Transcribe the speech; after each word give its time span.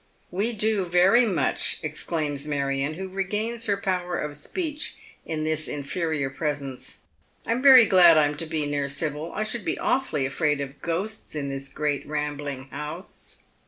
"We 0.31 0.51
do, 0.51 0.83
verj' 0.83 1.31
much," 1.31 1.77
exclaims 1.83 2.47
Marion, 2.47 2.95
who 2.95 3.07
regains 3.07 3.67
her 3.67 3.77
power 3.77 4.17
of 4.17 4.35
speech 4.35 4.95
in 5.27 5.43
this 5.43 5.67
inferior 5.67 6.31
presence." 6.31 7.01
Pm 7.45 7.61
very 7.61 7.85
glad 7.85 8.15
Pm 8.17 8.35
to 8.37 8.47
be 8.47 8.65
near 8.65 8.89
Sibyl. 8.89 9.31
I 9.35 9.43
should 9.43 9.63
be 9.63 9.77
awfully 9.77 10.25
afraid 10.25 10.59
of 10.59 10.81
ghosts 10.81 11.35
in 11.35 11.49
this 11.49 11.69
great 11.69 12.03
rambling 12.07 12.69
house." 12.69 13.43